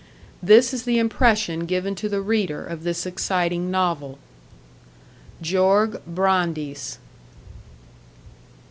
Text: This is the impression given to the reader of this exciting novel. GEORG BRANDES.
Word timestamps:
This 0.41 0.73
is 0.73 0.81
the 0.85 0.97
impression 0.97 1.67
given 1.67 1.93
to 1.93 2.09
the 2.09 2.21
reader 2.21 2.65
of 2.65 2.83
this 2.83 3.05
exciting 3.05 3.69
novel. 3.69 4.17
GEORG 5.43 6.03
BRANDES. 6.07 6.97